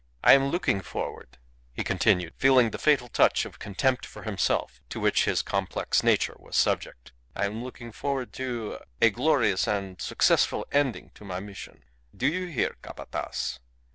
[0.23, 1.37] I am looking forward,"
[1.73, 6.33] he continued, feeling the fatal touch of contempt for himself to which his complex nature
[6.39, 11.83] was subject, "I am looking forward to a glorious and successful ending to my mission.
[12.17, 13.59] Do you hear, Capataz?